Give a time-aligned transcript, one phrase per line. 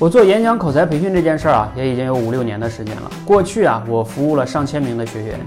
[0.00, 3.10] 我做演讲口才培训这件事儿啊，也已经有五六年的时间了。
[3.22, 5.38] 过去啊，我服务了上千名的学员。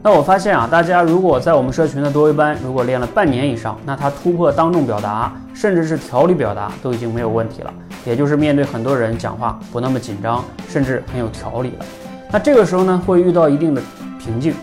[0.00, 7.74] 那我发现啊，大家如果在我们社群的多维班，如果练了半年以上，那他突破当众表达，甚至是条理表达，都已经没有问题了。
[8.04, 11.84] 也就是面对很多人讲话不那么紧张，甚至很有条理了。
[12.30, 13.82] 那这个时候呢，会遇到一定的
[14.20, 14.54] 瓶颈。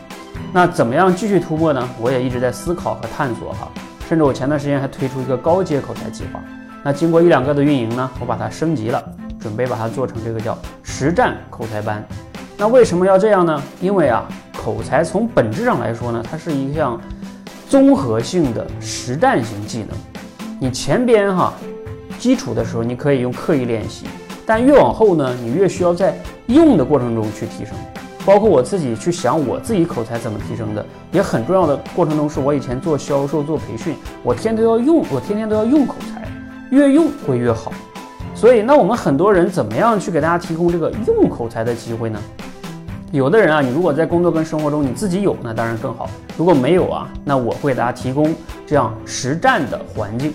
[0.53, 1.85] 那怎么样继续突破呢？
[1.99, 3.67] 我也一直在思考和探索哈。
[4.07, 6.39] 甚至我前段时间还推出一个高阶口才计划。
[6.81, 9.01] 那经过一两个的运营呢，我把它升级了，
[9.43, 12.03] 准备把它做成这个叫实战口才班。
[12.57, 13.61] 那为什么要这样呢？
[13.79, 14.25] 因为啊。
[14.63, 16.97] 口才从本质上来说呢，它是一项
[17.67, 19.89] 综合性的实战型技能。
[20.57, 21.53] 你前边哈
[22.17, 24.05] 基础的时候，你可以用刻意练习，
[24.45, 26.17] 但越往后呢，你越需要在
[26.47, 27.75] 用的过程中去提升。
[28.25, 36.25] 包括我自己去想我自己口才怎么提升的，也很重要的过程中，是我以前做销售做培训，我天天都要用，我天天都要用口才，
[36.69, 37.73] 越用会越好。
[38.43, 42.19] 所以，那我们很多人怎么样去给大家提供这个用口才的机会呢？
[43.13, 46.09] 有的人啊，你如果在工作跟生活中你自己有，那当然更好。
[46.35, 48.35] 如果没有啊，那我会给大家提供
[48.67, 50.33] 这样实战的环境。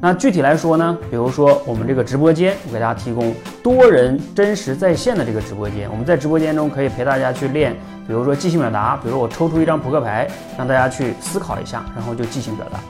[0.00, 5.88] 那具体来说呢，比如说我们这个直播间，我给大家提供多人真实在线的这个直播间。
[5.92, 7.72] 我们在直播间中可以陪大家去练，
[8.04, 10.26] 比如说即兴表达，比如我抽出一张扑克牌，
[10.58, 12.80] 让大家去思考一下，然后就即兴表达。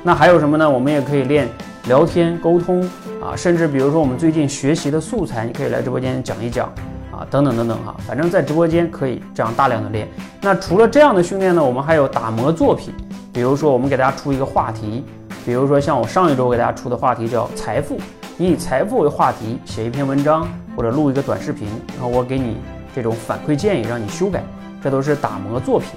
[0.00, 0.70] 那还有什么呢？
[0.70, 1.48] 我们也可以练
[1.88, 2.88] 聊天沟通
[3.22, 6.66] 啊，甚至比如说我们最近学习的素材，你可以来直播间讲一讲
[7.12, 7.24] 啊。
[7.30, 10.08] 等等等等哈，反正在直播间可以这样大量的练。
[10.40, 12.92] 那除了这样的训练呢，我们还有打磨作品。
[13.32, 15.04] 比如说，我们给大家出一个话题，
[15.46, 17.98] 比如说像我上一周给大家出的话题叫财富，
[18.36, 22.58] 你以财富为话题写一篇文章或者录一个短视频，然后我给你
[22.94, 24.44] 这种反馈建议，让你修改，
[24.82, 25.90] 这都是打磨作品。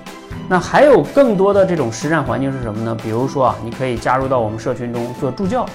[0.47, 2.95] 那还有更多的这种实战环境是什么呢？
[3.03, 5.65] 比如说啊，你可以加入到我们社群中做助教、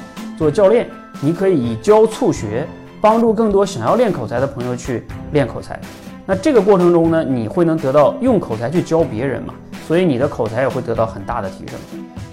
[0.40, 0.88] 做教练，
[1.20, 2.66] 你可以以教促学。
[3.02, 5.80] 帮助更多想要练口才的朋友去练口才，
[6.26, 9.54] 那这个过程中呢，你会能得到用口才去教别人嘛？
[9.88, 11.78] 所以你的口才也会得到很大的提升。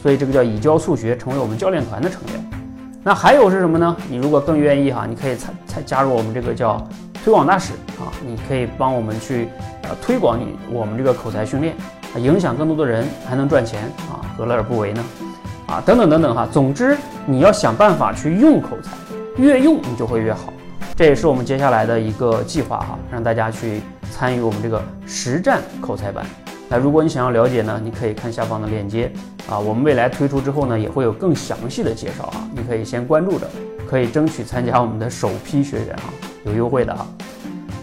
[0.03, 2.51] 所以这个叫以教促学，成为我们教练团的成员。
[3.01, 3.95] 那还有是什么呢？
[4.09, 6.85] 你如果更愿意哈，你可以参参加入我们这个叫
[7.23, 9.47] 推广大使啊，你可以帮我们去
[9.83, 11.73] 呃推广你我们这个口才训练，
[12.17, 15.01] 影响更多的人，还能赚钱啊，何乐而不为呢？
[15.67, 18.91] 啊，等等等等哈，总之你要想办法去用口才，
[19.35, 20.53] 越用你就会越好。
[20.95, 26.25] 这也是我们接下来的一个计划哈，让大家去参与我们这个实战口才班。
[26.69, 29.11] 那如果你想要了解呢，你可以看下方的链接
[29.49, 29.59] 啊。
[29.59, 32.49] 我们未来推出之后呢，也会有更详细的介绍啊。
[32.55, 33.45] 你可以先关注着，
[33.89, 36.03] 可以争取参加我们的首批学员哈，
[36.45, 37.05] 有优惠的哈。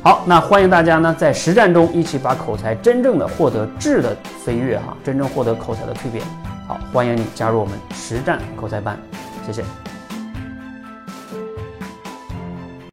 [0.03, 6.25] 好，那欢迎大家呢在实战中一起把口才真正的获得质的飞跃哈，真正获得口才的蜕变。
[6.67, 8.99] 好，欢迎你加入我们实战口才班，
[9.45, 9.63] 谢谢。